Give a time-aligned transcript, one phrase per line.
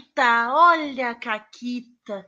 [0.00, 2.26] Caquita, olha a Caquita.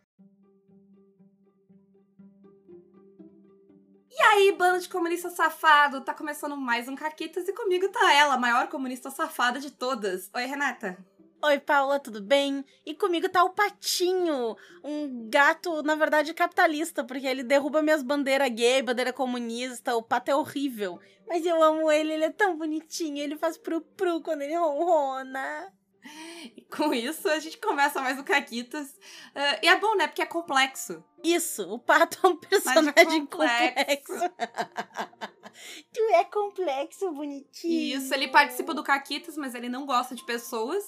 [4.10, 8.34] E aí, bando de comunista safado, tá começando mais um Caquitas e comigo tá ela,
[8.34, 10.30] a maior comunista safada de todas.
[10.34, 10.98] Oi, Renata.
[11.42, 12.64] Oi, Paula, tudo bem?
[12.84, 14.54] E comigo tá o Patinho,
[14.84, 20.30] um gato, na verdade, capitalista, porque ele derruba minhas bandeiras gay, bandeira comunista, o pato
[20.30, 21.00] é horrível.
[21.26, 25.72] Mas eu amo ele, ele é tão bonitinho, ele faz pru-pru quando ele ronrona.
[26.56, 28.88] E com isso, a gente começa mais o Caquitas.
[28.88, 30.08] Uh, e é bom, né?
[30.08, 31.02] Porque é complexo.
[31.22, 34.12] Isso, o pato é um personagem complexo.
[34.12, 34.34] complexo.
[35.94, 37.98] tu é complexo, bonitinho.
[37.98, 40.84] Isso, ele participa do Caquitas, mas ele não gosta de pessoas.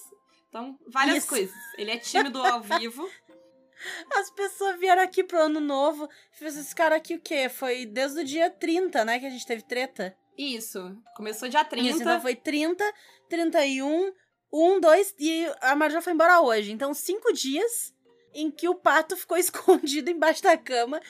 [0.49, 1.29] Então, várias Isso.
[1.29, 1.57] coisas.
[1.79, 3.09] Ele é tímido ao vivo.
[4.15, 6.09] As pessoas vieram aqui pro ano novo.
[6.33, 7.49] Fez esse cara aqui o quê?
[7.49, 9.19] Foi desde o dia 30, né?
[9.19, 10.17] Que a gente teve treta.
[10.37, 10.97] Isso.
[11.17, 11.89] Começou dia 30.
[11.89, 12.85] Isso, então foi 30,
[13.29, 14.13] 31,
[14.55, 16.71] 1, 2 e a Marja foi embora hoje.
[16.71, 17.93] Então, cinco dias
[18.33, 21.01] em que o pato ficou escondido embaixo da cama.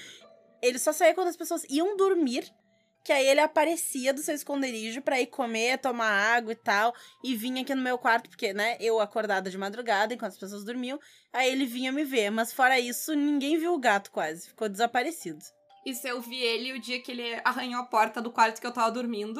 [0.63, 2.51] Ele só saía quando as pessoas iam dormir
[3.05, 7.37] que aí ele aparecia do seu esconderijo para ir comer, tomar água e tal, e
[7.37, 10.99] vinha aqui no meu quarto, porque, né, eu acordada de madrugada enquanto as pessoas dormiam,
[11.31, 15.45] aí ele vinha me ver, mas fora isso, ninguém viu o gato quase, ficou desaparecido.
[15.85, 18.73] Isso eu vi ele o dia que ele arranhou a porta do quarto que eu
[18.73, 19.39] tava dormindo,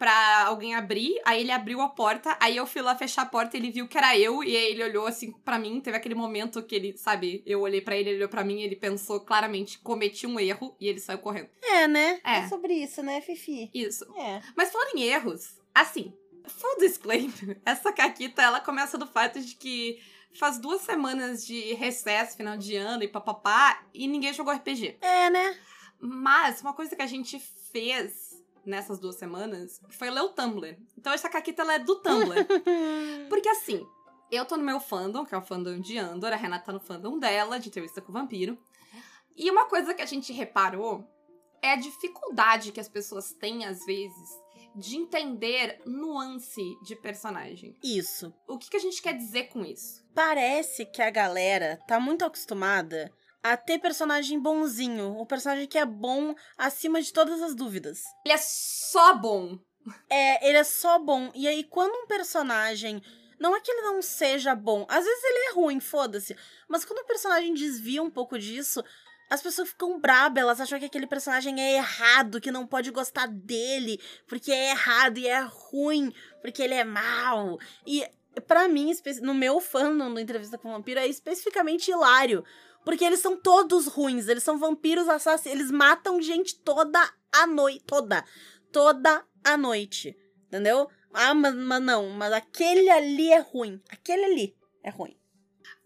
[0.00, 3.58] pra alguém abrir, aí ele abriu a porta, aí eu fui lá fechar a porta,
[3.58, 6.62] ele viu que era eu, e aí ele olhou assim para mim, teve aquele momento
[6.62, 10.26] que ele, sabe, eu olhei para ele, ele olhou para mim, ele pensou claramente, cometi
[10.26, 11.50] um erro, e ele saiu correndo.
[11.62, 12.18] É, né?
[12.24, 13.70] É, é sobre isso, né, Fifi?
[13.74, 14.06] Isso.
[14.16, 14.40] É.
[14.56, 16.14] Mas falando em erros, assim,
[16.46, 20.00] full disclaimer, essa caquita, ela começa do fato de que
[20.32, 24.96] faz duas semanas de recesso, final de ano e papapá, e ninguém jogou RPG.
[25.02, 25.58] É, né?
[26.00, 27.38] Mas uma coisa que a gente
[27.70, 28.29] fez
[28.64, 30.76] nessas duas semanas foi ler o Tumblr.
[30.96, 32.46] Então essa caquita ela é do Tumblr.
[33.28, 33.86] Porque assim,
[34.30, 36.80] eu tô no meu fandom, que é o fandom de Andor, a Renata tá no
[36.80, 38.58] fandom dela, de entrevista com o vampiro.
[39.36, 41.04] E uma coisa que a gente reparou
[41.62, 44.28] é a dificuldade que as pessoas têm, às vezes,
[44.74, 47.76] de entender nuance de personagem.
[47.82, 48.32] Isso.
[48.46, 50.04] O que, que a gente quer dizer com isso?
[50.14, 53.12] Parece que a galera tá muito acostumada
[53.42, 58.02] a ter personagem bonzinho, o personagem que é bom acima de todas as dúvidas.
[58.24, 59.58] Ele é só bom.
[60.08, 61.30] É, ele é só bom.
[61.34, 63.02] E aí, quando um personagem.
[63.38, 64.84] Não é que ele não seja bom.
[64.86, 66.36] Às vezes ele é ruim, foda-se.
[66.68, 68.84] Mas quando o personagem desvia um pouco disso,
[69.30, 73.28] as pessoas ficam brabas, elas acham que aquele personagem é errado, que não pode gostar
[73.28, 76.12] dele, porque é errado e é ruim,
[76.42, 77.58] porque ele é mal.
[77.86, 78.04] E
[78.46, 78.92] para mim,
[79.22, 82.44] no meu fandom do Entrevista com o Vampiro, é especificamente hilário.
[82.84, 86.98] Porque eles são todos ruins, eles são vampiros assassinos, eles matam gente toda
[87.32, 88.24] a noite, toda,
[88.72, 90.88] toda a noite, entendeu?
[91.12, 95.16] Ah, mas, mas não, mas aquele ali é ruim, aquele ali é ruim.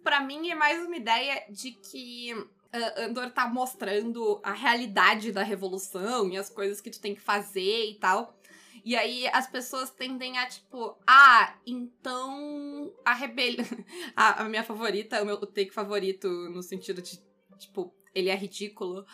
[0.03, 5.43] Para mim é mais uma ideia de que uh, Andor tá mostrando a realidade da
[5.43, 8.37] revolução e as coisas que tu tem que fazer e tal.
[8.85, 13.65] E aí as pessoas tendem a, tipo, ah, então a rebelião.
[14.15, 17.19] a, a, minha favorita, o meu take favorito, no sentido de,
[17.59, 19.07] tipo, ele é ridículo.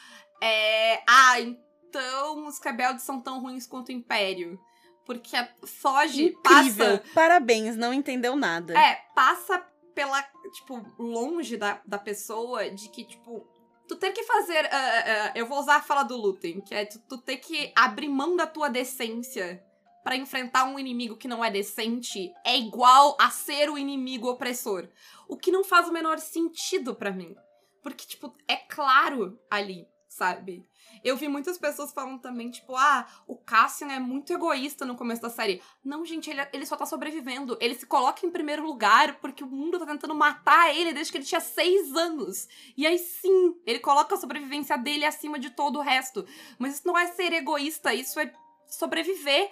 [0.43, 1.03] É.
[1.09, 4.59] Ah, então os rebeldes são tão ruins quanto o Império.
[5.07, 6.99] Porque foge, Incrível.
[6.99, 7.05] passa.
[7.15, 8.79] Parabéns, não entendeu nada.
[8.79, 9.59] É, passa
[9.95, 10.23] pela,
[10.53, 13.47] tipo, longe da, da pessoa de que, tipo,
[13.91, 14.67] tu ter que fazer.
[14.67, 17.73] Uh, uh, eu vou usar a fala do Lutem, que é tu, tu ter que
[17.75, 19.61] abrir mão da tua decência
[20.05, 24.89] para enfrentar um inimigo que não é decente é igual a ser o inimigo opressor.
[25.29, 27.35] O que não faz o menor sentido para mim.
[27.83, 30.65] Porque, tipo, é claro ali, sabe?
[31.03, 35.23] Eu vi muitas pessoas falando também, tipo, ah, o Cassian é muito egoísta no começo
[35.23, 35.63] da série.
[35.85, 37.57] Não, gente, ele, ele só tá sobrevivendo.
[37.61, 41.19] Ele se coloca em primeiro lugar porque o mundo tá tentando matar ele desde que
[41.19, 42.47] ele tinha seis anos.
[42.77, 46.27] E aí sim, ele coloca a sobrevivência dele acima de todo o resto.
[46.59, 48.33] Mas isso não é ser egoísta, isso é
[48.69, 49.51] sobreviver.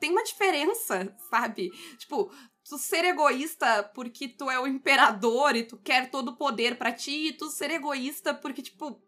[0.00, 1.70] Tem uma diferença, sabe?
[1.98, 2.30] Tipo,
[2.68, 6.92] tu ser egoísta porque tu é o imperador e tu quer todo o poder para
[6.92, 9.00] ti, e tu ser egoísta porque, tipo,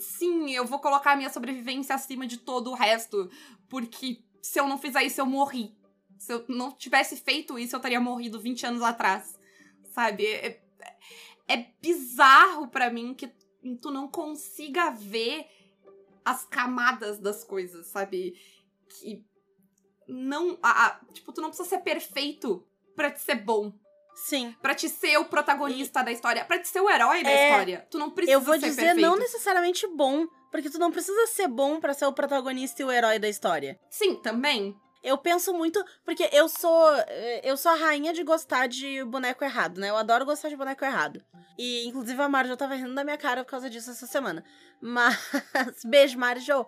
[0.00, 3.30] sim, eu vou colocar a minha sobrevivência acima de todo o resto,
[3.68, 5.74] porque se eu não fizer isso, eu morri.
[6.18, 9.38] Se eu não tivesse feito isso, eu teria morrido 20 anos atrás.
[9.90, 10.26] Sabe?
[10.26, 10.60] É,
[11.48, 13.28] é bizarro para mim que
[13.80, 15.46] tu não consiga ver
[16.24, 18.34] as camadas das coisas, sabe?
[18.88, 19.24] Que
[20.06, 20.58] não.
[20.62, 23.72] A, a, tipo, tu não precisa ser perfeito pra te ser bom.
[24.24, 24.54] Sim.
[24.60, 26.04] Pra te ser o protagonista e...
[26.04, 26.44] da história.
[26.44, 27.50] Pra te ser o herói da é...
[27.50, 27.86] história.
[27.90, 29.06] Tu não precisa ser Eu vou dizer perfeito.
[29.06, 30.26] não necessariamente bom.
[30.50, 33.78] Porque tu não precisa ser bom para ser o protagonista e o herói da história.
[33.88, 34.76] Sim, também.
[35.02, 39.42] Eu penso muito, porque eu sou eh, eu sou a rainha de gostar de boneco
[39.42, 39.88] errado, né?
[39.88, 41.24] Eu adoro gostar de boneco errado.
[41.56, 44.44] E inclusive a Marjo tava rindo da minha cara por causa disso essa semana.
[44.82, 45.16] Mas
[45.84, 46.66] beijo Marjo.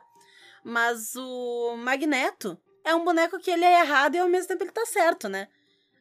[0.65, 4.71] Mas o Magneto é um boneco que ele é errado e ao mesmo tempo ele
[4.71, 5.49] tá certo, né?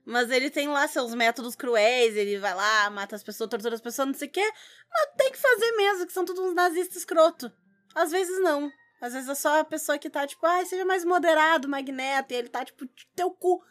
[0.05, 3.81] Mas ele tem lá seus métodos cruéis, ele vai lá, mata as pessoas, tortura as
[3.81, 4.51] pessoas, não sei o quê.
[4.91, 7.51] Mas tem que fazer mesmo, que são todos uns nazistas escroto.
[7.93, 8.71] Às vezes não.
[8.99, 12.37] Às vezes é só a pessoa que tá, tipo, ai, seja mais moderado, Magneto, e
[12.37, 13.63] ele tá, tipo, teu cu.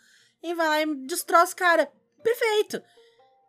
[0.42, 1.86] E vai lá e destrói os caras.
[2.22, 2.82] Perfeito.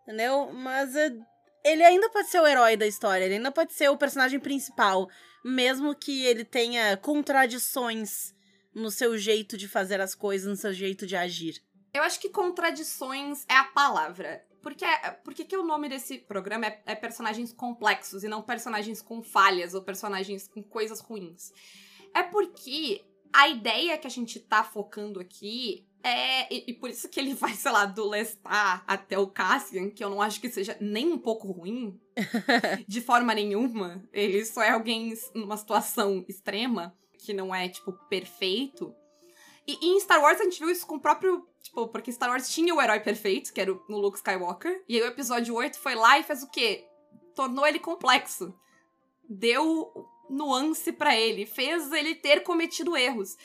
[0.04, 0.51] Entendeu?
[0.51, 1.25] Mas uh,
[1.63, 5.10] ele ainda pode ser o herói da história, ele ainda pode ser o personagem principal.
[5.44, 8.34] Mesmo que ele tenha contradições
[8.74, 11.62] no seu jeito de fazer as coisas, no seu jeito de agir.
[11.94, 14.46] Eu acho que contradições é a palavra.
[14.62, 14.86] Porque,
[15.24, 19.74] porque que o nome desse programa é, é, personagens complexos e não personagens com falhas
[19.74, 21.52] ou personagens com coisas ruins?
[22.14, 23.04] É porque
[23.34, 26.54] a ideia que a gente tá focando aqui é.
[26.54, 30.04] E, e por isso que ele vai, sei lá, do Lestat até o Cassian, que
[30.04, 32.00] eu não acho que seja nem um pouco ruim,
[32.88, 34.04] de forma nenhuma.
[34.12, 38.94] Ele só é alguém numa situação extrema, que não é, tipo, perfeito.
[39.68, 41.48] E, e, em Star Wars a gente viu isso com o próprio.
[41.62, 44.84] Tipo, porque Star Wars tinha o herói perfeito, que era o, Luke Skywalker.
[44.88, 46.86] E aí o episódio 8 foi lá e fez o quê?
[47.36, 48.54] Tornou ele complexo.
[49.30, 49.92] Deu
[50.30, 51.46] nuance para ele.
[51.46, 53.38] Fez ele ter cometido erros.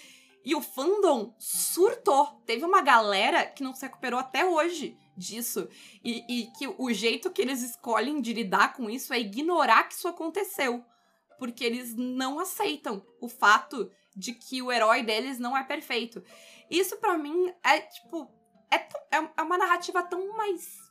[0.45, 2.41] E o fandom surtou.
[2.47, 5.69] Teve uma galera que não se recuperou até hoje disso.
[6.03, 9.95] E, e que o jeito que eles escolhem de lidar com isso é ignorar que
[9.95, 10.83] isso aconteceu.
[11.39, 16.25] Porque eles não aceitam o fato de que o herói deles não é perfeito.
[16.71, 18.31] Isso para mim é tipo.
[18.71, 18.77] É,
[19.17, 20.87] é, é uma narrativa tão mais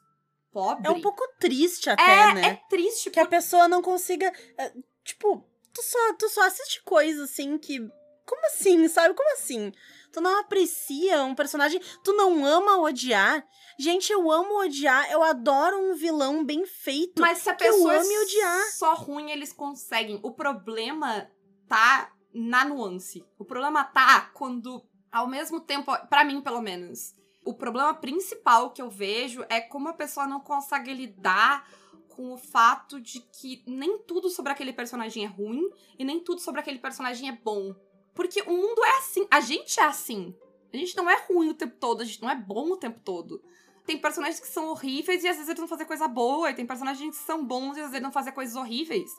[0.51, 0.88] pobre.
[0.88, 2.48] É um pouco triste até, é, né?
[2.48, 3.12] É triste.
[3.12, 3.25] Que por...
[3.25, 4.31] a pessoa não consiga.
[4.57, 4.74] É,
[5.04, 7.80] tipo, tu só, tu só assiste coisas assim que.
[8.25, 9.13] Como assim, sabe?
[9.13, 9.72] Como assim?
[10.12, 11.80] Tu não aprecia um personagem.
[12.04, 13.45] Tu não ama odiar.
[13.77, 15.12] Gente, eu amo odiar.
[15.12, 17.22] Eu adoro um vilão bem feito.
[17.22, 18.72] Mas se a pessoa eu ame odiar.
[18.72, 20.19] só ruim, eles conseguem.
[20.24, 21.30] O problema
[21.68, 23.25] tá na nuance.
[23.38, 24.81] O problema tá quando,
[25.15, 27.15] ao mesmo tempo, para mim pelo menos,
[27.45, 31.65] o problema principal que eu vejo é como a pessoa não consegue lidar
[32.09, 36.41] com o fato de que nem tudo sobre aquele personagem é ruim e nem tudo
[36.41, 37.73] sobre aquele personagem é bom.
[38.13, 40.35] Porque o mundo é assim, a gente é assim.
[40.73, 43.00] A gente não é ruim o tempo todo, a gente não é bom o tempo
[43.00, 43.41] todo.
[43.85, 46.65] Tem personagens que são horríveis e às vezes eles vão fazer coisa boa, e tem
[46.65, 49.12] personagens que são bons e às vezes eles vão fazer coisas horríveis.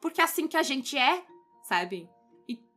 [0.00, 1.22] Porque é assim que a gente é,
[1.62, 2.08] sabe?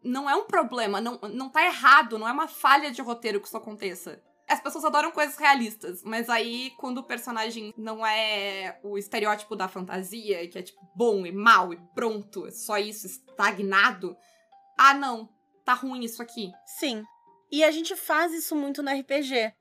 [0.05, 3.47] Não é um problema, não, não tá errado, não é uma falha de roteiro que
[3.47, 4.21] isso aconteça.
[4.47, 9.67] As pessoas adoram coisas realistas, mas aí quando o personagem não é o estereótipo da
[9.67, 14.15] fantasia, que é tipo bom e mal e pronto, é só isso, estagnado.
[14.77, 15.27] Ah, não,
[15.65, 16.51] tá ruim isso aqui.
[16.65, 17.03] Sim.
[17.51, 19.51] E a gente faz isso muito no RPG.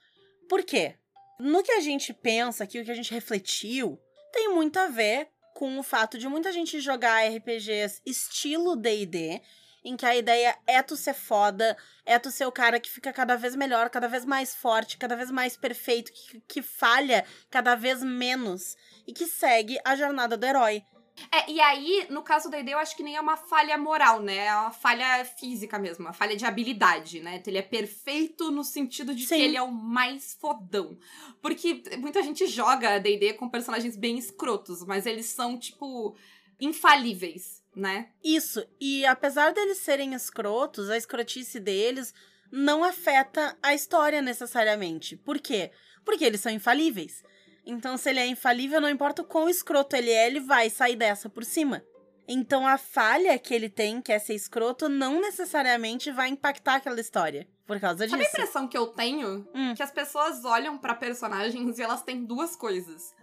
[0.49, 0.97] Por quê?
[1.41, 3.99] No que a gente pensa aqui, o que a gente refletiu,
[4.33, 9.41] tem muito a ver com o fato de muita gente jogar RPGs estilo D&D
[9.85, 11.77] em que a ideia é tu ser foda,
[12.07, 15.15] é tu ser o cara que fica cada vez melhor, cada vez mais forte, cada
[15.15, 18.77] vez mais perfeito, que, que falha cada vez menos
[19.07, 20.83] e que segue a jornada do herói.
[21.31, 24.21] É, e aí, no caso da ideia, eu acho que nem é uma falha moral,
[24.21, 24.47] né?
[24.47, 27.41] É uma falha física mesmo, uma falha de habilidade, né?
[27.47, 29.37] Ele é perfeito no sentido de Sim.
[29.37, 30.99] que ele é o mais fodão.
[31.41, 36.17] Porque muita gente joga D&D com personagens bem escrotos, mas eles são, tipo,
[36.61, 38.09] infalíveis né?
[38.23, 38.65] Isso.
[38.81, 42.15] E apesar deles serem escrotos, a escrotice deles
[42.51, 45.17] não afeta a história necessariamente.
[45.17, 45.71] Por quê?
[46.05, 47.23] Porque eles são infalíveis.
[47.67, 50.97] Então, se ele é infalível, não importa o quão escroto ele é, ele vai sair
[50.97, 51.83] dessa por cima.
[52.29, 57.01] Então, a falha que ele tem, que é ser escroto, não necessariamente vai impactar aquela
[57.01, 57.47] história.
[57.67, 58.11] Por causa disso.
[58.17, 59.49] Sabe a impressão que eu tenho?
[59.55, 59.75] Hum.
[59.75, 63.15] Que as pessoas olham para personagens e elas têm duas coisas.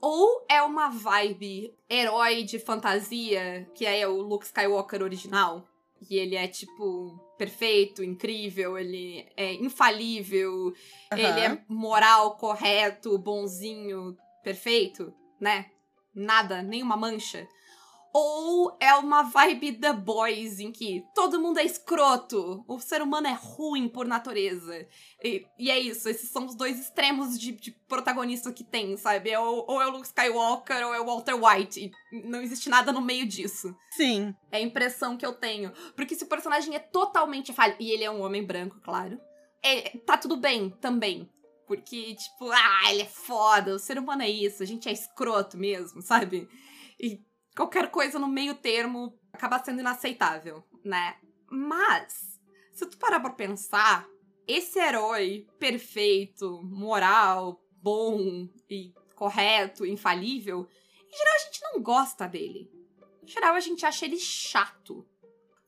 [0.00, 5.66] Ou é uma vibe herói de fantasia, que é o Luke Skywalker original,
[6.10, 10.72] e ele é tipo perfeito, incrível, ele é infalível, uhum.
[11.12, 15.66] ele é moral, correto, bonzinho, perfeito, né?
[16.14, 17.46] Nada, nenhuma mancha.
[18.18, 23.26] Ou é uma vibe The Boys, em que todo mundo é escroto, o ser humano
[23.26, 24.88] é ruim por natureza.
[25.22, 29.28] E, e é isso, esses são os dois extremos de, de protagonista que tem, sabe?
[29.28, 31.92] É ou, ou é o Luke Skywalker ou é o Walter White.
[32.10, 33.76] E não existe nada no meio disso.
[33.90, 34.34] Sim.
[34.50, 35.70] É a impressão que eu tenho.
[35.94, 39.20] Porque se o personagem é totalmente falho, e ele é um homem branco, claro,
[39.62, 41.30] é, tá tudo bem também.
[41.66, 45.58] Porque, tipo, ah, ele é foda, o ser humano é isso, a gente é escroto
[45.58, 46.48] mesmo, sabe?
[46.98, 47.20] E
[47.56, 51.16] qualquer coisa no meio termo acaba sendo inaceitável, né?
[51.50, 52.38] Mas,
[52.72, 54.06] se tu parar pra pensar,
[54.46, 60.68] esse herói perfeito, moral, bom e correto, infalível,
[61.08, 62.70] em geral a gente não gosta dele.
[63.22, 65.06] Em geral a gente acha ele chato.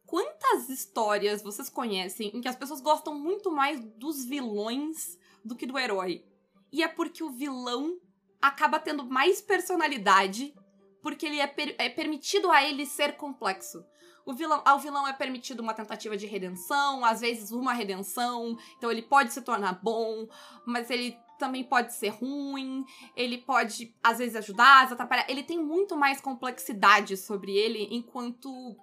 [0.05, 5.67] Quantas histórias vocês conhecem em que as pessoas gostam muito mais dos vilões do que
[5.67, 6.25] do herói?
[6.71, 7.99] E é porque o vilão
[8.41, 10.55] acaba tendo mais personalidade,
[11.03, 13.85] porque ele é, per é permitido a ele ser complexo.
[14.25, 18.91] O vilão, ao vilão é permitido uma tentativa de redenção, às vezes uma redenção, então
[18.91, 20.29] ele pode se tornar bom,
[20.67, 22.85] mas ele também pode ser ruim,
[23.17, 25.25] ele pode às vezes ajudar, às vezes atrapalhar.
[25.31, 28.77] Ele tem muito mais complexidade sobre ele, enquanto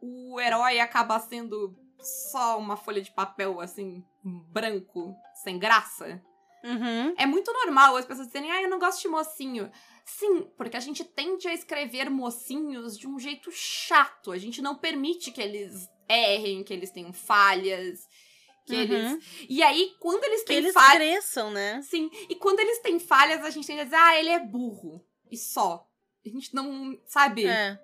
[0.00, 6.20] o herói acaba sendo só uma folha de papel assim, branco, sem graça.
[6.64, 7.14] Uhum.
[7.16, 9.70] É muito normal as pessoas dizerem, ah, eu não gosto de mocinho.
[10.16, 14.32] Sim, porque a gente tende a escrever mocinhos de um jeito chato.
[14.32, 18.00] A gente não permite que eles errem, que eles tenham falhas.
[18.66, 18.80] Que Uhum.
[18.80, 19.46] eles.
[19.48, 20.92] E aí, quando eles Que têm eles falhas.
[20.96, 21.80] cresçam, né?
[21.82, 25.04] Sim, e quando eles têm falhas, a gente tende a dizer, ah, ele é burro.
[25.30, 25.86] E só.
[26.24, 26.98] A gente não.
[27.06, 27.46] Sabe?
[27.46, 27.78] É.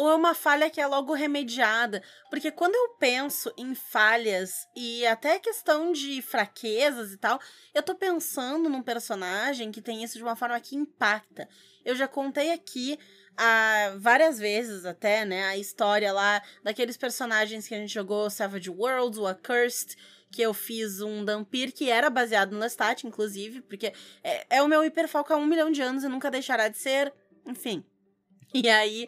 [0.00, 2.02] Ou é uma falha que é logo remediada.
[2.30, 7.38] Porque quando eu penso em falhas e até questão de fraquezas e tal,
[7.74, 11.46] eu tô pensando num personagem que tem isso de uma forma que impacta.
[11.84, 12.98] Eu já contei aqui
[13.36, 18.70] ah, várias vezes até, né, a história lá daqueles personagens que a gente jogou Savage
[18.70, 19.98] Worlds, o Accursed,
[20.32, 23.92] que eu fiz um Dampir que era baseado no Lestat, inclusive, porque
[24.24, 27.12] é, é o meu hiperfoco há um milhão de anos e nunca deixará de ser.
[27.44, 27.84] Enfim.
[28.52, 29.06] E aí,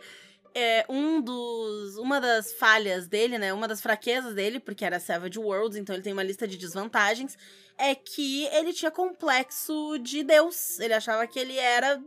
[0.54, 1.97] é, um dos.
[1.97, 3.52] Uma das falhas dele, né?
[3.52, 7.37] Uma das fraquezas dele, porque era Savage Worlds, então ele tem uma lista de desvantagens,
[7.78, 10.78] é que ele tinha complexo de Deus.
[10.80, 12.02] Ele achava que ele era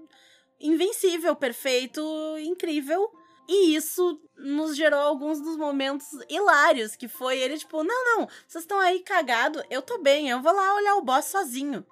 [0.59, 2.01] invencível, perfeito,
[2.39, 3.11] incrível.
[3.47, 8.63] E isso nos gerou alguns dos momentos hilários, que foi ele, tipo, não, não, vocês
[8.63, 11.85] estão aí cagado, eu tô bem, eu vou lá olhar o boss sozinho.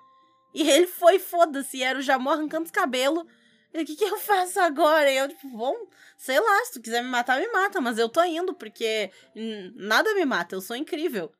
[0.53, 3.25] E ele foi, foda-se, era o Jamu arrancando os cabelos.
[3.73, 5.11] O que, que eu faço agora?
[5.11, 5.75] E eu, tipo, bom,
[6.15, 9.11] sei lá, se tu quiser me matar, me mata, mas eu tô indo, porque
[9.75, 11.31] nada me mata, eu sou incrível.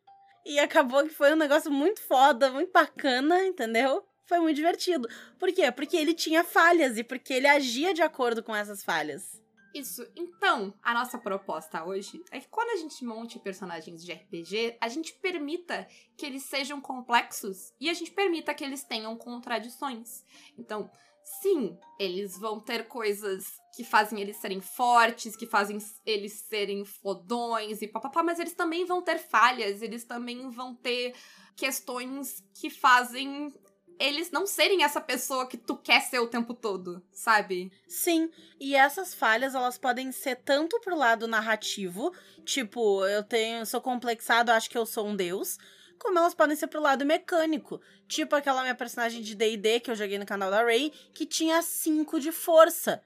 [0.46, 4.04] E acabou que foi um negócio muito foda, muito bacana, entendeu?
[4.26, 5.08] Foi muito divertido.
[5.38, 5.72] Por quê?
[5.72, 9.42] Porque ele tinha falhas e porque ele agia de acordo com essas falhas.
[9.74, 10.08] Isso.
[10.16, 14.88] Então, a nossa proposta hoje é que quando a gente monte personagens de RPG, a
[14.88, 20.24] gente permita que eles sejam complexos e a gente permita que eles tenham contradições.
[20.58, 20.92] Então,
[21.24, 27.82] sim, eles vão ter coisas que fazem eles serem fortes, que fazem eles serem fodões
[27.82, 31.14] e papapá, mas eles também vão ter falhas, eles também vão ter
[31.56, 33.54] questões que fazem
[34.00, 37.72] eles não serem essa pessoa que tu quer ser o tempo todo, sabe?
[37.88, 42.12] Sim, e essas falhas elas podem ser tanto pro lado narrativo,
[42.44, 45.58] tipo, eu tenho, sou complexado, acho que eu sou um deus,
[46.00, 49.96] como elas podem ser pro lado mecânico, tipo aquela minha personagem de D&D que eu
[49.96, 53.02] joguei no canal da Ray, que tinha 5 de força,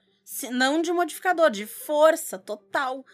[0.50, 3.04] não de modificador, de força total.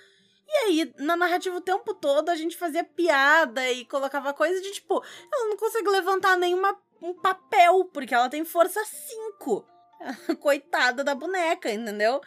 [0.46, 4.72] E aí, na narrativa o tempo todo, a gente fazia piada e colocava coisa de
[4.72, 5.02] tipo,
[5.32, 9.66] ela não consegue levantar nenhuma um papel, porque ela tem força 5.
[10.40, 12.20] Coitada da boneca, entendeu?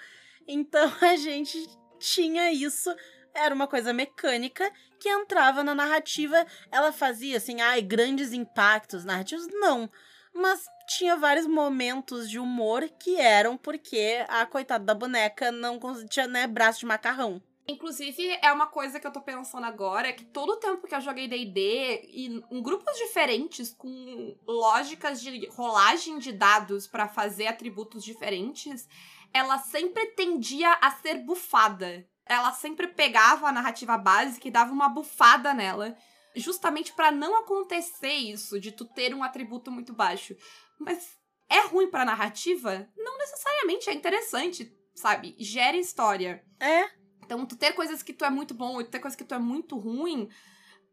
[0.47, 1.67] Então a gente
[1.99, 2.93] tinha isso,
[3.33, 6.45] era uma coisa mecânica que entrava na narrativa.
[6.71, 9.47] Ela fazia assim, ai, grandes impactos narrativos?
[9.47, 9.89] Não.
[10.33, 16.27] Mas tinha vários momentos de humor que eram porque a coitada da boneca não tinha,
[16.27, 17.41] né, braço de macarrão.
[17.69, 21.01] Inclusive, é uma coisa que eu tô pensando agora, que todo o tempo que eu
[21.01, 28.87] joguei D&D, em grupos diferentes, com lógicas de rolagem de dados pra fazer atributos diferentes,
[29.33, 32.07] ela sempre tendia a ser bufada.
[32.29, 35.95] Ela sempre pegava a narrativa básica e dava uma bufada nela,
[36.35, 40.35] justamente pra não acontecer isso, de tu ter um atributo muito baixo.
[40.79, 41.17] Mas
[41.49, 42.87] é ruim pra narrativa?
[42.95, 45.35] Não necessariamente, é interessante, sabe?
[45.39, 46.43] Gera história.
[46.59, 46.89] É,
[47.23, 49.35] Então, tu ter coisas que tu é muito bom e tu ter coisas que tu
[49.35, 50.29] é muito ruim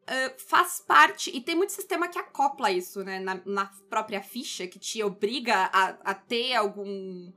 [0.07, 1.31] ah, faz parte.
[1.35, 3.19] E tem muito sistema que acopla isso, né?
[3.21, 7.33] Na, na própria ficha, que te obriga a, a ter algum.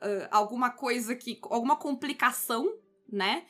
[0.00, 1.38] ah, alguma coisa que.
[1.50, 2.72] alguma complicação,
[3.10, 3.44] né?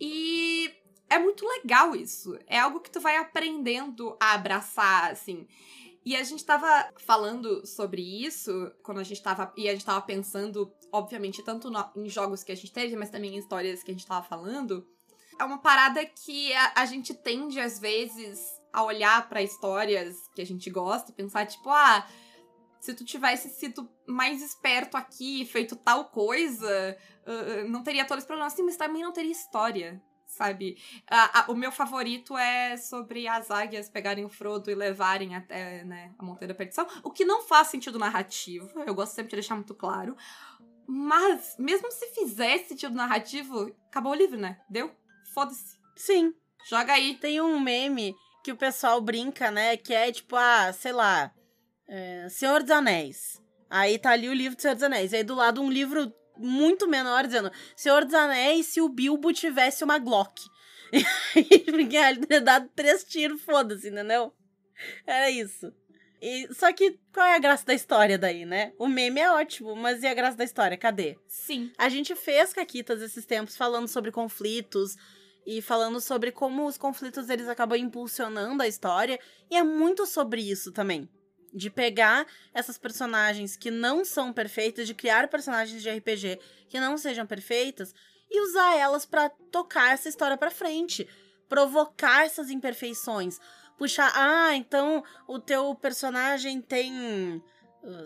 [0.00, 0.70] E
[1.08, 2.38] é muito legal isso.
[2.46, 5.46] É algo que tu vai aprendendo a abraçar, assim.
[6.04, 9.52] E a gente tava falando sobre isso quando a gente tava.
[9.56, 13.10] E a gente tava pensando, obviamente, tanto no- em jogos que a gente teve, mas
[13.10, 14.86] também em histórias que a gente tava falando.
[15.38, 18.40] É uma parada que a, a gente tende, às vezes,
[18.72, 22.06] a olhar pra histórias que a gente gosta e pensar, tipo, ah,
[22.86, 28.26] se tu tivesse sido mais esperto aqui, feito tal coisa, ah, não teria todo esse
[28.26, 28.46] problema.
[28.46, 30.00] Assim, mas também não teria história.
[30.28, 30.76] sabe?
[31.08, 35.84] A- a- o meu favorito é sobre as águias pegarem o Frodo e levarem até
[35.84, 39.36] né, a Montanha da Perdição, o que não faz sentido narrativo, eu gosto sempre de
[39.36, 40.16] deixar muito claro.
[40.86, 44.60] Mas, mesmo se fizesse sentido narrativo, acabou o livro, né?
[44.68, 44.90] Deu?
[45.32, 45.78] Foda-se.
[45.94, 46.34] Sim.
[46.68, 47.14] Joga aí.
[47.14, 48.12] Tem um meme
[48.42, 49.76] que o pessoal brinca, né?
[49.76, 51.32] Que é tipo, ah, sei lá,
[51.88, 53.40] é, Senhor dos Anéis.
[53.68, 55.12] Aí tá ali o livro do Senhor dos Anéis.
[55.12, 59.84] Aí do lado um livro muito menor dizendo Senhor dos Anéis se o Bilbo tivesse
[59.84, 60.40] uma Glock.
[61.66, 64.32] Porque ele teria dado três tiros, foda-se, entendeu?
[65.06, 65.72] Era isso.
[66.20, 68.72] E, só que qual é a graça da história daí, né?
[68.78, 70.76] O meme é ótimo, mas e a graça da história?
[70.76, 71.18] Cadê?
[71.28, 71.70] Sim.
[71.76, 74.96] A gente fez caquitas esses tempos falando sobre conflitos
[75.46, 80.40] e falando sobre como os conflitos eles acabam impulsionando a história e é muito sobre
[80.40, 81.08] isso também.
[81.54, 86.38] De pegar essas personagens que não são perfeitas, de criar personagens de RPG
[86.68, 87.94] que não sejam perfeitas
[88.30, 91.08] e usar elas pra tocar essa história pra frente,
[91.48, 93.38] provocar essas imperfeições,
[93.78, 97.42] puxar, ah, então o teu personagem tem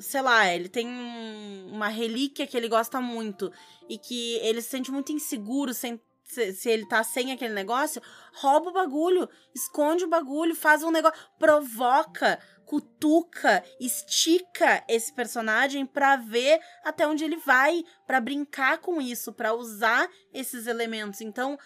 [0.00, 3.50] sei lá, ele tem um- uma relíquia que ele gosta muito
[3.88, 8.02] e que ele se sente muito inseguro sem, se, se ele tá sem aquele negócio,
[8.34, 12.38] rouba o bagulho, esconde o bagulho, faz um negócio, provoca,
[12.70, 19.52] cutuca, estica esse personagem pra ver até onde ele vai, pra brincar com isso, pra
[19.52, 21.20] usar esses elementos.
[21.20, 21.58] Então,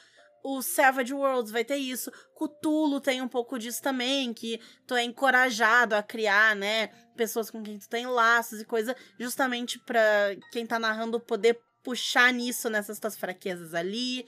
[0.42, 2.10] o Savage Worlds vai ter isso.
[2.34, 6.86] Cthulhu tem um pouco disso também, que tu é encorajado a criar, né?
[7.14, 12.32] Pessoas com quem tu tem laços e coisa, justamente pra quem tá narrando poder puxar
[12.32, 14.24] nisso, nessas tuas fraquezas ali.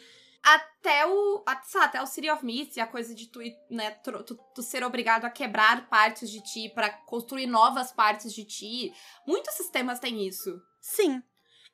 [0.46, 1.42] Até o.
[1.44, 5.30] Até o City of Mist, a coisa de tu, né, tu, tu ser obrigado a
[5.30, 8.92] quebrar partes de ti pra construir novas partes de ti.
[9.26, 10.62] Muitos sistemas têm isso.
[10.80, 11.20] Sim.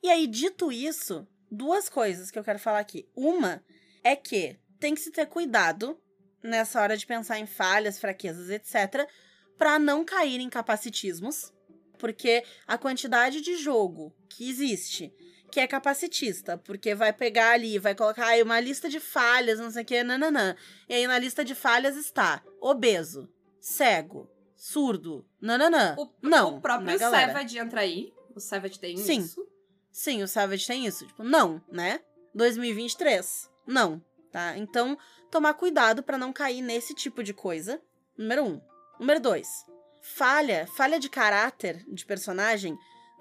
[0.02, 3.06] E aí, dito isso, duas coisas que eu quero falar aqui.
[3.14, 3.62] Uma
[4.02, 6.00] é que tem que se ter cuidado
[6.42, 9.06] nessa hora de pensar em falhas, fraquezas, etc,
[9.58, 11.52] pra não cair em capacitismos,
[11.98, 15.12] porque a quantidade de jogo que existe
[15.52, 19.70] que é capacitista, porque vai pegar ali, vai colocar aí uma lista de falhas, não
[19.70, 20.56] sei o que, nananã.
[20.88, 23.28] E aí na lista de falhas está obeso,
[23.60, 25.94] cego, surdo, nananã.
[25.98, 26.98] O, não, o próprio né?
[26.98, 28.10] Savage entra aí.
[28.34, 29.18] O Savage tem Sim.
[29.20, 29.46] isso.
[29.92, 31.06] Sim, o Savage tem isso.
[31.06, 32.00] Tipo, não, né?
[32.34, 33.50] 2023.
[33.66, 34.56] Não, tá?
[34.56, 34.96] Então,
[35.30, 37.78] tomar cuidado pra não cair nesse tipo de coisa.
[38.16, 38.60] Número um.
[38.98, 39.66] Número dois.
[40.00, 42.74] Falha, falha de caráter de personagem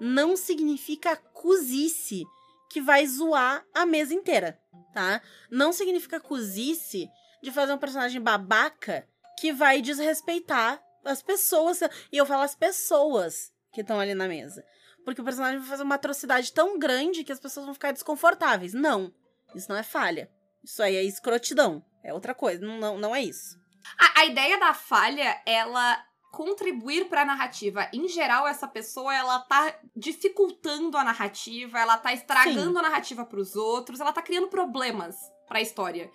[0.04, 2.24] não significa cozice
[2.68, 4.60] que vai zoar a mesa inteira,
[4.92, 5.22] tá?
[5.48, 7.08] Não significa cozice
[7.40, 9.06] de fazer um personagem babaca
[9.38, 11.80] que vai desrespeitar as pessoas.
[12.10, 14.64] E eu falo as pessoas que estão ali na mesa.
[15.04, 18.74] Porque o personagem vai fazer uma atrocidade tão grande que as pessoas vão ficar desconfortáveis.
[18.74, 19.14] Não.
[19.54, 20.28] Isso não é falha.
[20.64, 21.84] Isso aí é escrotidão.
[22.02, 22.64] É outra coisa.
[22.64, 23.56] Não, não, é isso.
[23.98, 27.88] A, a ideia da falha, ela contribuir pra narrativa.
[27.92, 33.54] Em geral, essa pessoa, ela tá dificultando a narrativa, ela tá estragando a narrativa pros
[33.54, 35.14] outros, ela tá criando problemas
[35.46, 36.10] pra história.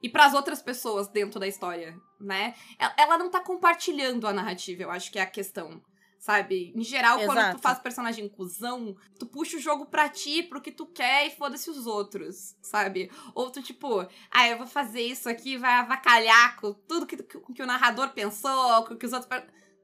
[0.00, 2.54] E pras outras pessoas dentro da história, né?
[2.96, 5.82] Ela não tá compartilhando a narrativa, eu acho que é a questão.
[6.26, 6.72] Sabe?
[6.74, 7.56] Em geral, quando Exato.
[7.56, 11.30] tu faz personagem cuzão, tu puxa o jogo pra ti, pro que tu quer e
[11.30, 13.12] foda-se os outros, sabe?
[13.32, 17.38] Ou tu, tipo, ah, eu vou fazer isso aqui, vai avacalhar com tudo que, que,
[17.38, 19.40] que o narrador pensou, com o que os outros.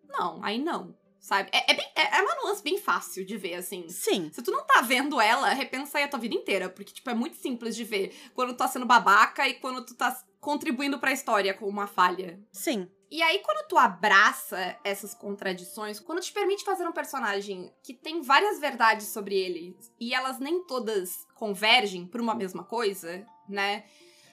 [0.09, 1.49] Não, aí não, sabe?
[1.53, 3.89] É, é, bem, é, é uma nuance bem fácil de ver, assim.
[3.89, 4.29] Sim.
[4.33, 7.15] Se tu não tá vendo ela, repensa aí a tua vida inteira, porque, tipo, é
[7.15, 11.13] muito simples de ver quando tu tá sendo babaca e quando tu tá contribuindo pra
[11.13, 12.43] história com uma falha.
[12.51, 12.91] Sim.
[13.13, 18.23] E aí, quando tu abraça essas contradições, quando te permite fazer um personagem que tem
[18.23, 23.85] várias verdades sobre ele e elas nem todas convergem pra uma mesma coisa, né?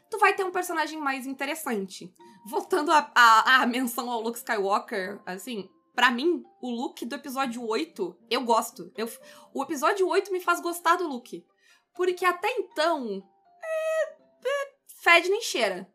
[0.10, 2.10] Tu vai ter um personagem mais interessante.
[2.46, 8.46] Voltando à menção ao Luke Skywalker, assim, pra mim, o Luke do episódio 8, eu
[8.46, 8.94] gosto.
[8.96, 9.12] Eu,
[9.54, 11.46] o episódio 8 me faz gostar do Luke.
[11.94, 13.22] Porque até então,
[13.62, 14.14] é,
[14.48, 14.72] é,
[15.04, 15.86] fede nem cheira.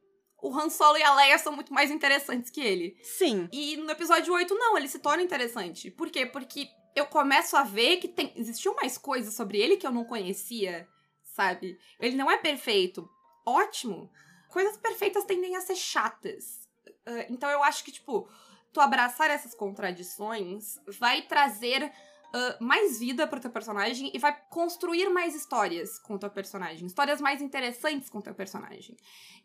[0.44, 2.98] O Han Solo e a Leia são muito mais interessantes que ele.
[3.02, 3.48] Sim.
[3.50, 5.90] E no episódio 8, não, ele se torna interessante.
[5.90, 6.26] Por quê?
[6.26, 10.04] Porque eu começo a ver que tem, existiam mais coisas sobre ele que eu não
[10.04, 10.86] conhecia,
[11.22, 11.78] sabe?
[11.98, 13.08] Ele não é perfeito.
[13.46, 14.12] Ótimo.
[14.50, 16.68] Coisas perfeitas tendem a ser chatas.
[17.06, 18.28] Uh, então eu acho que, tipo,
[18.70, 21.90] tu abraçar essas contradições vai trazer
[22.34, 26.86] uh, mais vida pro teu personagem e vai construir mais histórias com o teu personagem.
[26.86, 28.96] Histórias mais interessantes com o teu personagem.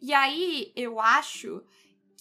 [0.02, 1.63] E aí, eu acho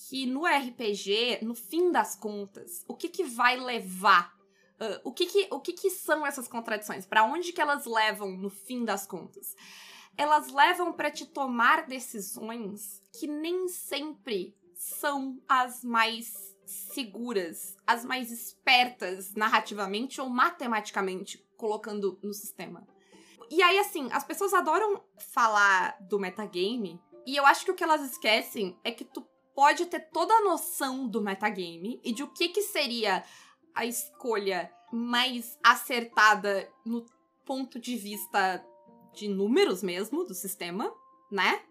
[0.08, 4.36] que no RPG, no fim das contas, o que que vai levar?
[4.80, 7.04] Uh, o que que, o que que são essas contradições?
[7.04, 9.56] Para onde que elas levam no fim das contas?
[10.18, 18.30] elas levam para te tomar decisões que nem sempre são as mais seguras, as mais
[18.30, 22.86] espertas narrativamente ou matematicamente, colocando no sistema.
[23.50, 25.02] E aí, assim, as pessoas adoram
[25.32, 29.86] falar do metagame, e eu acho que o que elas esquecem é que tu pode
[29.86, 33.24] ter toda a noção do metagame e de o que, que seria
[33.74, 37.04] a escolha mais acertada no
[37.44, 38.64] ponto de vista
[39.12, 40.92] de números mesmo do sistema,
[41.30, 41.62] né?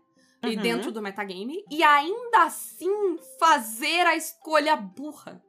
[0.43, 0.62] E Uhum.
[0.62, 1.63] dentro do metagame.
[1.69, 5.41] E ainda assim fazer a escolha burra.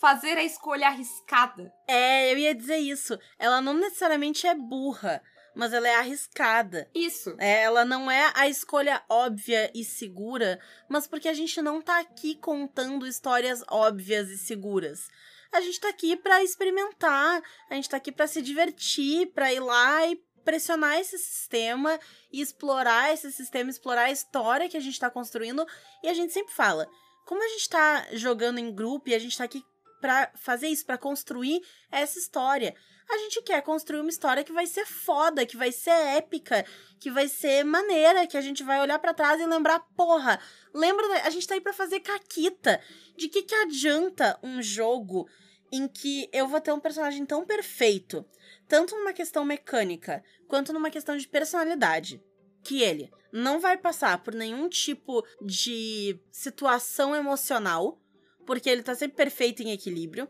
[0.00, 1.70] Fazer a escolha arriscada.
[1.86, 3.18] É, eu ia dizer isso.
[3.38, 5.22] Ela não necessariamente é burra,
[5.54, 6.88] mas ela é arriscada.
[6.94, 7.34] Isso.
[7.38, 11.98] É, ela não é a escolha óbvia e segura, mas porque a gente não tá
[11.98, 15.08] aqui contando histórias óbvias e seguras.
[15.52, 19.58] A gente tá aqui pra experimentar, a gente tá aqui pra se divertir, pra ir
[19.60, 21.98] lá e pressionar esse sistema
[22.32, 25.66] e explorar esse sistema, explorar a história que a gente tá construindo.
[26.02, 26.88] E a gente sempre fala,
[27.26, 29.62] como a gente tá jogando em grupo e a gente tá aqui
[30.00, 32.74] pra fazer isso, pra construir essa história.
[33.08, 36.64] A gente quer construir uma história que vai ser foda, que vai ser épica,
[37.00, 40.40] que vai ser maneira, que a gente vai olhar pra trás e lembrar, porra,
[40.72, 42.80] lembra, a gente tá aí pra fazer caquita.
[43.16, 45.28] De que que adianta um jogo
[45.72, 48.24] em que eu vou ter um personagem tão perfeito,
[48.70, 52.22] tanto numa questão mecânica, quanto numa questão de personalidade,
[52.62, 58.00] que ele não vai passar por nenhum tipo de situação emocional,
[58.46, 60.28] porque ele tá sempre perfeito em equilíbrio.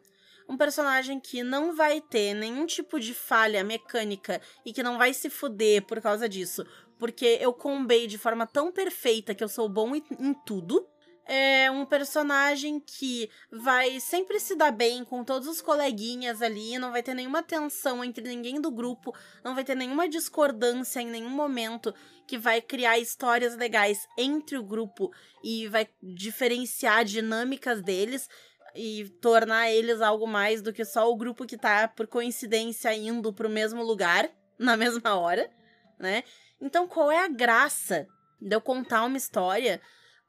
[0.48, 5.12] Um personagem que não vai ter nenhum tipo de falha mecânica e que não vai
[5.12, 6.64] se fuder por causa disso,
[6.98, 10.88] porque eu combei de forma tão perfeita que eu sou bom em, tudo.
[11.26, 16.90] É um personagem que vai sempre se dar bem com todos os coleguinhas ali, não
[16.90, 21.30] vai ter nenhuma tensão entre ninguém do grupo, não vai ter nenhuma discordância em nenhum
[21.30, 21.94] momento
[22.26, 28.28] que vai criar histórias legais entre o grupo e vai diferenciar dinâmicas deles
[28.74, 33.32] e tornar eles algo mais do que só o grupo que tá, por coincidência, indo
[33.32, 35.50] pro mesmo lugar na mesma hora,
[35.98, 36.22] né?
[36.60, 38.06] Então, qual é a graça
[38.40, 39.80] de eu contar uma história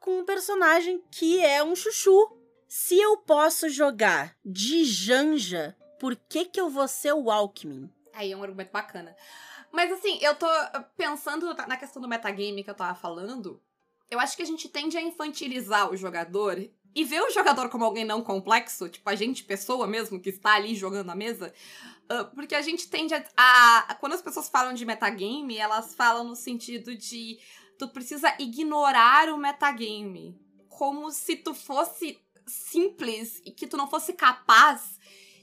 [0.02, 2.36] com um personagem que é um chuchu?
[2.68, 7.90] Se eu posso jogar de Janja, por que que eu vou ser o Alckmin?
[8.14, 9.16] Aí é um argumento bacana.
[9.72, 10.48] Mas assim, eu tô
[10.98, 13.62] pensando na questão do metagame que eu tava falando.
[14.10, 16.58] Eu acho que a gente tende a infantilizar o jogador
[16.94, 20.56] e ver o jogador como alguém não complexo, tipo a gente, pessoa mesmo, que está
[20.56, 21.54] ali jogando a mesa.
[22.10, 23.96] ah, porque a gente tende a, a.
[23.96, 27.40] Quando as pessoas falam de metagame, elas falam no sentido de
[27.82, 30.40] tu precisa ignorar o metagame.
[30.70, 35.00] Como se tu fosse simples e que tu não fosse capaz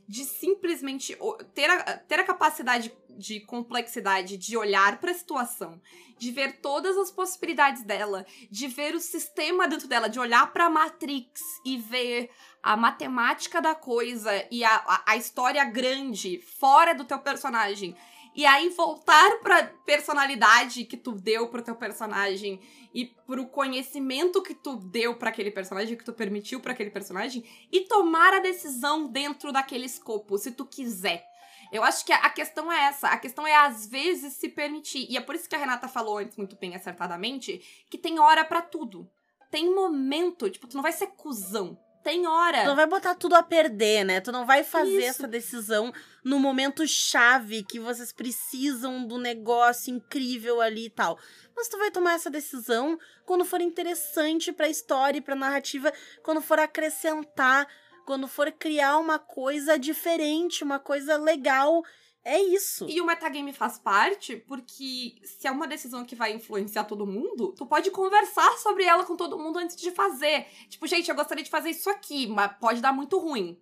[0.07, 1.19] de simplesmente
[1.53, 5.83] ter a, ter a capacidade de complexidade de olhar para a situação,
[6.17, 10.67] de ver todas as possibilidades dela, de ver o sistema dentro dela, de olhar para
[10.67, 12.31] a Matrix e ver
[12.63, 17.97] a matemática da coisa e a, a, a história grande fora do teu personagem.
[18.39, 22.61] E aí voltar pra personalidade que tu deu pro teu personagem
[22.95, 27.45] e pro conhecimento que tu deu pra aquele personagem, que tu permitiu pra aquele personagem,
[27.73, 31.27] e tomar a decisão dentro daquele escopo, se tu quiser.
[31.73, 33.09] Eu acho que a questão é essa.
[33.09, 35.09] A questão é, às vezes, se permitir.
[35.11, 38.45] E é por isso que a Renata falou antes, muito bem acertadamente, que tem hora
[38.45, 39.11] pra tudo.
[39.51, 41.77] Tem momento, tipo, tu não vai ser cuzão.
[42.03, 42.63] Tem hora.
[42.63, 44.21] Tu não vai botar tudo a perder, né?
[44.21, 45.09] Tu não vai fazer Isso.
[45.09, 45.93] essa decisão
[46.25, 51.19] no momento chave que vocês precisam do negócio incrível ali e tal.
[51.57, 56.41] Mas tu vai tomar essa decisão quando for interessante pra história e pra narrativa, quando
[56.41, 57.67] for acrescentar,
[58.07, 61.83] quando for criar uma coisa diferente, uma coisa legal.
[62.29, 62.85] É isso.
[62.87, 67.55] E o metagame faz parte porque se é uma decisão que vai influenciar todo mundo,
[67.57, 70.47] tu pode conversar sobre ela com todo mundo antes de fazer.
[70.69, 73.59] Tipo, gente, eu gostaria de fazer isso aqui, mas pode dar muito ruim.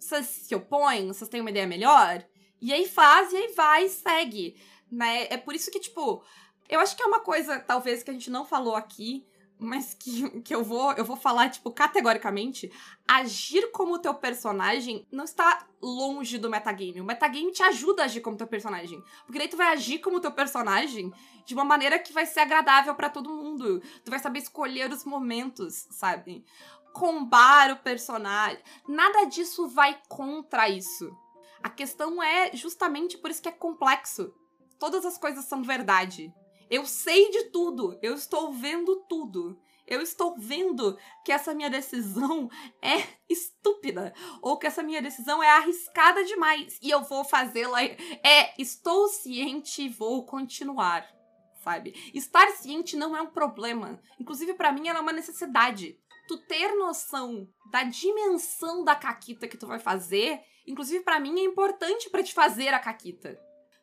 [0.00, 1.06] Vocês se opõem?
[1.06, 2.26] Vocês têm uma ideia melhor?
[2.60, 4.60] E aí faz, e aí vai e segue.
[4.90, 5.28] Né?
[5.30, 6.20] É por isso que, tipo,
[6.68, 9.24] eu acho que é uma coisa, talvez, que a gente não falou aqui,
[9.58, 12.70] mas que, que eu vou eu vou falar, tipo, categoricamente.
[13.06, 17.00] Agir como teu personagem não está longe do metagame.
[17.00, 19.02] O metagame te ajuda a agir como teu personagem.
[19.26, 21.12] Porque daí tu vai agir como teu personagem
[21.44, 23.80] de uma maneira que vai ser agradável pra todo mundo.
[24.04, 26.44] Tu vai saber escolher os momentos, sabe?
[26.92, 28.62] Combar o personagem.
[28.86, 31.10] Nada disso vai contra isso.
[31.62, 34.32] A questão é justamente por isso que é complexo.
[34.78, 36.32] Todas as coisas são verdade.
[36.70, 37.98] Eu sei de tudo.
[38.02, 39.58] Eu estou vendo tudo.
[39.86, 42.50] Eu estou vendo que essa minha decisão
[42.82, 44.12] é estúpida.
[44.42, 46.78] Ou que essa minha decisão é arriscada demais.
[46.82, 47.82] E eu vou fazê-la.
[47.82, 51.08] É, estou ciente e vou continuar.
[51.64, 51.94] sabe?
[52.14, 54.00] Estar ciente não é um problema.
[54.20, 55.98] Inclusive, para mim, ela é uma necessidade.
[56.28, 61.44] Tu ter noção da dimensão da caquita que tu vai fazer, inclusive para mim é
[61.44, 63.38] importante para te fazer a caquita.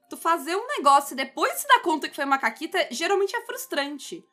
[0.09, 3.45] Tu fazer um negócio e depois se dar conta que foi uma caquita, geralmente é
[3.45, 4.23] frustrante.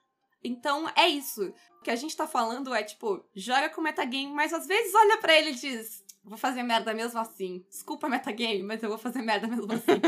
[0.45, 1.53] Então é isso.
[1.79, 5.19] O que a gente tá falando é tipo, joga com metagame, mas às vezes olha
[5.19, 7.65] para ele e diz: Vou fazer merda mesmo assim.
[7.69, 10.01] Desculpa, metagame, mas eu vou fazer merda mesmo assim.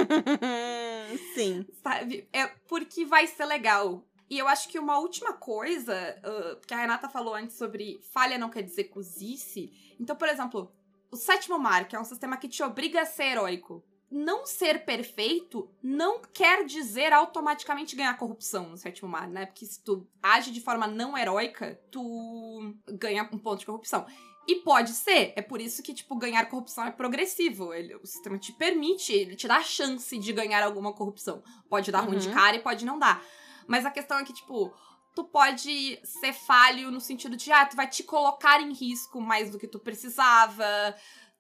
[1.35, 1.67] Sim.
[1.83, 2.29] Sabe?
[2.33, 4.05] É porque vai ser legal.
[4.31, 8.39] E eu acho que uma última coisa uh, que a Renata falou antes sobre falha
[8.39, 9.73] não quer dizer cozice.
[9.99, 10.73] Então, por exemplo,
[11.11, 13.85] o sétimo mar, que é um sistema que te obriga a ser heróico.
[14.17, 19.45] Não ser perfeito não quer dizer automaticamente ganhar corrupção no sétimo mar, né?
[19.45, 24.07] Porque se tu age de forma não heróica, tu ganha um ponto de corrupção.
[24.47, 25.33] E pode ser.
[25.35, 27.75] É por isso que, tipo, ganhar corrupção é progressivo.
[27.75, 31.43] Ele, o sistema te permite, ele te dá a chance de ganhar alguma corrupção.
[31.69, 32.11] Pode dar uhum.
[32.11, 32.35] ruim de uhum.
[32.35, 33.21] cara e pode não dar.
[33.67, 34.73] Mas a questão é que, tipo,
[35.15, 39.51] tu pode ser falho no sentido de, ah, tu vai te colocar em risco mais
[39.51, 40.65] do que tu precisava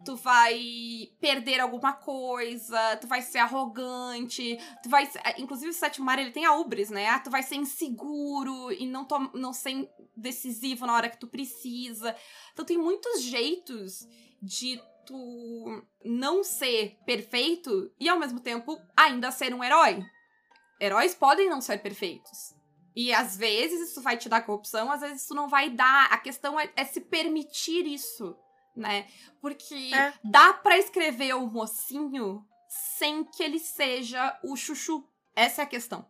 [0.04, 6.06] tu vai perder alguma coisa, tu vai ser arrogante, tu vai ser, inclusive o sétimo
[6.06, 7.08] mar ele tem a ubris, né?
[7.08, 12.14] Ah, tu vai ser inseguro e não não ser decisivo na hora que tu precisa.
[12.52, 14.06] Então tem muitos jeitos
[14.42, 20.04] de tu não ser perfeito e ao mesmo tempo ainda ser um herói.
[20.80, 22.54] Heróis podem não ser perfeitos.
[22.96, 26.12] E às vezes isso vai te dar corrupção, às vezes isso não vai dar.
[26.12, 28.36] A questão é, é se permitir isso
[28.76, 29.06] né?
[29.40, 30.12] Porque é.
[30.24, 35.06] dá para escrever o mocinho sem que ele seja o chuchu.
[35.34, 36.06] Essa é a questão.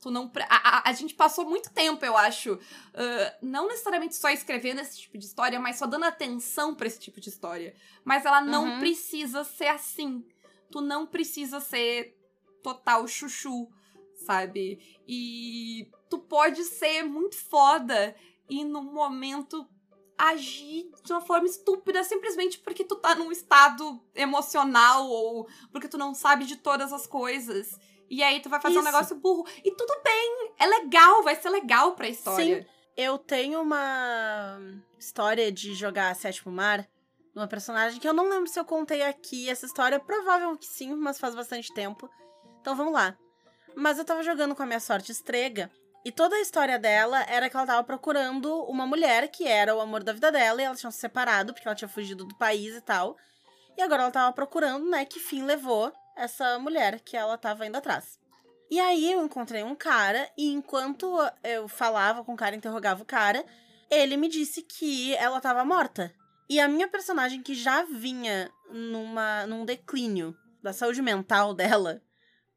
[0.00, 0.30] Tu não.
[0.48, 2.60] A, a, a gente passou muito tempo, eu acho, uh,
[3.40, 7.20] não necessariamente só escrevendo esse tipo de história, mas só dando atenção para esse tipo
[7.20, 7.74] de história.
[8.04, 8.78] Mas ela não uhum.
[8.80, 10.24] precisa ser assim.
[10.70, 12.18] Tu não precisa ser
[12.62, 13.68] total chuchu,
[14.26, 15.00] sabe?
[15.08, 18.14] E tu pode ser muito foda
[18.48, 19.66] e no momento
[20.16, 25.98] agir de uma forma estúpida simplesmente porque tu tá num estado emocional ou porque tu
[25.98, 27.78] não sabe de todas as coisas.
[28.08, 28.82] E aí tu vai fazer Isso.
[28.82, 29.46] um negócio burro.
[29.64, 32.62] E tudo bem, é legal, vai ser legal pra história.
[32.62, 34.58] Sim, eu tenho uma
[34.98, 36.88] história de jogar Sétimo Mar
[37.34, 39.98] numa personagem que eu não lembro se eu contei aqui essa história.
[39.98, 42.08] Provável que sim, mas faz bastante tempo.
[42.60, 43.16] Então vamos lá.
[43.74, 45.70] Mas eu tava jogando com a minha sorte estrega
[46.04, 49.80] e toda a história dela era que ela tava procurando uma mulher que era o
[49.80, 52.74] amor da vida dela e elas tinham se separado porque ela tinha fugido do país
[52.74, 53.16] e tal.
[53.76, 57.76] E agora ela tava procurando, né, que fim levou essa mulher que ela tava indo
[57.76, 58.18] atrás.
[58.70, 61.06] E aí eu encontrei um cara e enquanto
[61.42, 63.44] eu falava com o cara, interrogava o cara,
[63.90, 66.12] ele me disse que ela tava morta.
[66.48, 72.02] E a minha personagem que já vinha numa num declínio da saúde mental dela,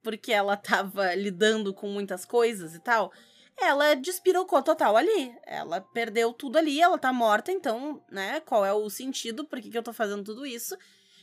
[0.03, 3.11] porque ela tava lidando com muitas coisas e tal,
[3.59, 5.35] ela despirocou total ali.
[5.45, 9.45] Ela perdeu tudo ali, ela tá morta, então, né, qual é o sentido?
[9.45, 10.75] Por que, que eu tô fazendo tudo isso?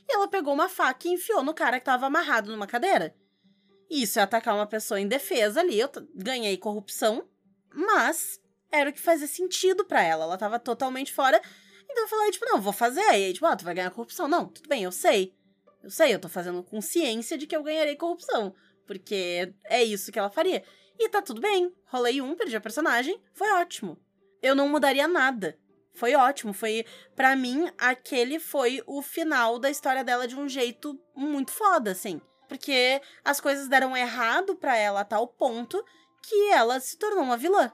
[0.08, 3.14] E ela pegou uma faca e enfiou no cara que tava amarrado numa cadeira.
[3.88, 7.28] Isso é atacar uma pessoa em defesa ali, eu ganhei corrupção,
[7.72, 10.24] mas era o que fazia sentido para ela.
[10.24, 11.40] Ela tava totalmente fora.
[11.88, 13.00] Então eu falei, tipo, não, vou fazer.
[13.00, 14.26] E aí, tipo, ah, tu vai ganhar corrupção.
[14.26, 15.32] Não, tudo bem, eu sei.
[15.82, 18.54] Eu sei, eu tô fazendo consciência de que eu ganharei corrupção.
[18.86, 20.64] Porque é isso que ela faria.
[20.98, 21.74] E tá tudo bem.
[21.86, 23.98] Rolei um, perdi a personagem, foi ótimo.
[24.42, 25.58] Eu não mudaria nada.
[25.94, 31.00] Foi ótimo, foi para mim aquele foi o final da história dela de um jeito
[31.14, 35.82] muito foda, assim, porque as coisas deram errado para ela a tal ponto
[36.20, 37.72] que ela se tornou uma vilã.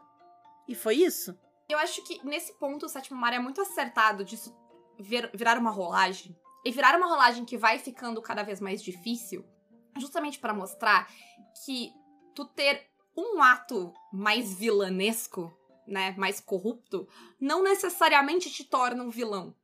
[0.68, 1.37] E foi isso.
[1.68, 4.54] Eu acho que nesse ponto o Sétimo Mar é muito acertado disso
[4.98, 6.37] vir, virar uma rolagem.
[6.64, 9.46] E virar uma rolagem que vai ficando cada vez mais difícil,
[9.98, 11.09] justamente para mostrar
[11.64, 11.90] que
[12.35, 12.89] tu ter
[13.20, 15.56] um ato mais vilanesco,
[15.87, 17.09] né, mais corrupto,
[17.40, 19.54] não necessariamente te torna um vilão.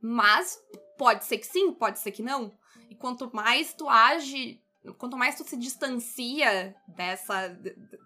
[0.00, 0.58] Mas
[0.98, 2.52] pode ser que sim, pode ser que não.
[2.88, 4.60] E quanto mais tu age,
[4.98, 7.48] quanto mais tu se distancia dessa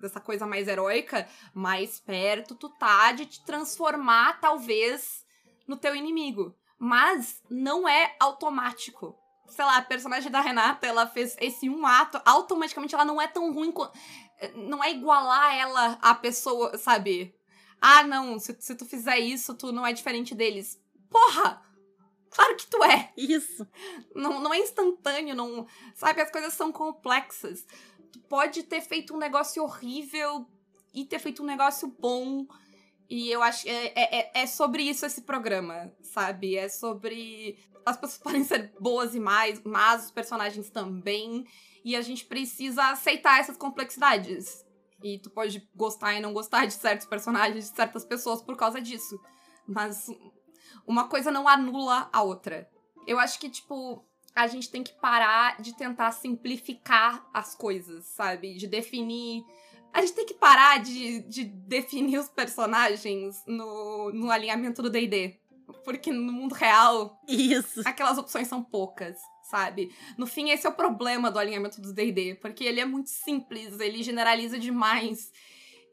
[0.00, 5.24] dessa coisa mais heróica, mais perto tu tá de te transformar talvez
[5.66, 6.54] no teu inimigo.
[6.78, 12.20] Mas não é automático sei lá, a personagem da Renata, ela fez esse um ato,
[12.24, 13.72] automaticamente ela não é tão ruim
[14.54, 17.34] não é igualar ela à pessoa, sabe?
[17.80, 20.80] Ah, não, se, se tu fizer isso, tu não é diferente deles.
[21.10, 21.62] Porra!
[22.30, 23.12] Claro que tu é!
[23.16, 23.66] Isso!
[24.14, 25.66] Não, não é instantâneo, não.
[25.94, 27.64] Sabe, as coisas são complexas.
[28.12, 30.46] Tu pode ter feito um negócio horrível
[30.92, 32.46] e ter feito um negócio bom.
[33.08, 36.56] E eu acho que é, é, é, é sobre isso esse programa, sabe?
[36.56, 37.58] É sobre.
[37.84, 41.46] As pessoas podem ser boas e mais, mas os personagens também.
[41.84, 44.64] E a gente precisa aceitar essas complexidades.
[45.02, 48.80] E tu pode gostar e não gostar de certos personagens, de certas pessoas por causa
[48.80, 49.20] disso.
[49.66, 50.08] Mas
[50.86, 52.68] uma coisa não anula a outra.
[53.06, 54.02] Eu acho que, tipo,
[54.34, 58.54] a gente tem que parar de tentar simplificar as coisas, sabe?
[58.54, 59.44] De definir.
[59.94, 65.38] A gente tem que parar de, de definir os personagens no, no alinhamento do DD.
[65.84, 67.80] Porque no mundo real, Isso.
[67.84, 69.16] aquelas opções são poucas,
[69.48, 69.94] sabe?
[70.18, 73.78] No fim, esse é o problema do alinhamento do D&D, porque ele é muito simples,
[73.78, 75.32] ele generaliza demais.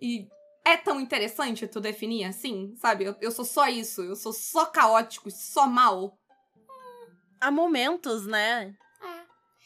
[0.01, 0.27] E
[0.65, 3.05] é tão interessante tu definir assim, sabe?
[3.05, 6.17] Eu, eu sou só isso, eu sou só caótico, só mal.
[7.39, 8.75] Há momentos, né?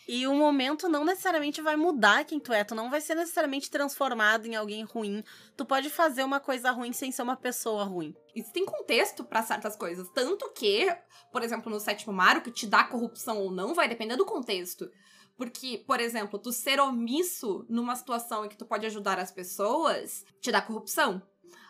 [0.07, 2.63] E o momento não necessariamente vai mudar quem tu é.
[2.63, 5.23] Tu não vai ser necessariamente transformado em alguém ruim.
[5.57, 8.15] Tu pode fazer uma coisa ruim sem ser uma pessoa ruim.
[8.35, 10.07] Isso tem contexto pra certas coisas.
[10.09, 10.95] Tanto que,
[11.31, 14.25] por exemplo, no sétimo mar, o que te dá corrupção ou não vai depender do
[14.25, 14.89] contexto.
[15.35, 20.23] Porque, por exemplo, tu ser omisso numa situação em que tu pode ajudar as pessoas,
[20.39, 21.21] te dá corrupção.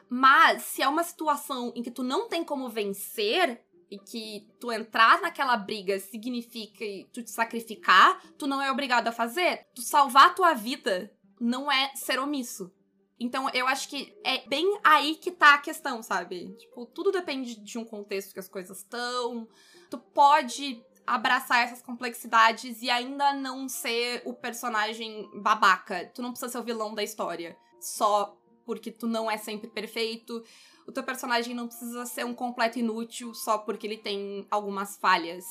[0.09, 4.71] Mas, se é uma situação em que tu não tem como vencer, e que tu
[4.71, 9.67] entrar naquela briga significa tu te sacrificar, tu não é obrigado a fazer.
[9.73, 12.71] Tu salvar a tua vida não é ser omisso.
[13.19, 16.53] Então, eu acho que é bem aí que tá a questão, sabe?
[16.57, 19.47] Tipo, tudo depende de um contexto que as coisas estão.
[19.89, 26.11] Tu pode abraçar essas complexidades e ainda não ser o personagem babaca.
[26.13, 27.57] Tu não precisa ser o vilão da história.
[27.79, 30.43] Só porque tu não é sempre perfeito.
[30.87, 35.45] O teu personagem não precisa ser um completo inútil só porque ele tem algumas falhas.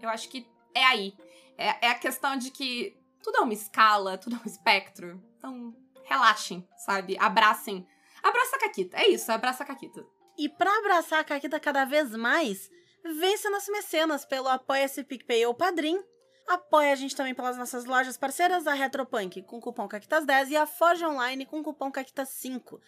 [0.00, 1.14] Eu acho que é aí.
[1.56, 5.22] É, é a questão de que tudo é uma escala, tudo é um espectro.
[5.38, 7.16] Então, relaxem, sabe?
[7.18, 7.86] Abracem.
[8.22, 8.96] Abraça a Caquita.
[8.96, 10.04] É isso, abraça a Caquita.
[10.36, 12.70] E pra abraçar a Caquita cada vez mais,
[13.04, 16.02] vença nas mecenas pelo Apoia-se PicPay ou Padrim.
[16.48, 20.66] Apoia a gente também pelas nossas lojas parceiras, a Retropunk com cupom CAQUITAS10 e a
[20.66, 22.80] Forge Online com cupom CAQUITAS5.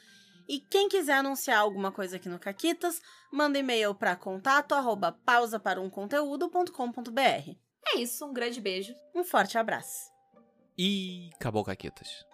[0.49, 3.01] E quem quiser anunciar alguma coisa aqui no Caquitas,
[3.33, 7.57] manda e-mail para contato arroba pausaparamconteúdo.com.br.
[7.87, 8.95] É isso, um grande beijo.
[9.15, 10.11] Um forte abraço.
[10.77, 12.27] E acabou, Caquetas.